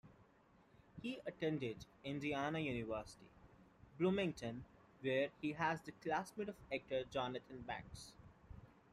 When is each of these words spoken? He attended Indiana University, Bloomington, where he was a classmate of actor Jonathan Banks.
He 1.03 1.19
attended 1.27 1.85
Indiana 2.03 2.57
University, 2.57 3.27
Bloomington, 3.99 4.65
where 5.01 5.29
he 5.39 5.53
was 5.53 5.77
a 5.87 5.91
classmate 5.91 6.49
of 6.49 6.55
actor 6.73 7.03
Jonathan 7.11 7.61
Banks. 7.61 8.11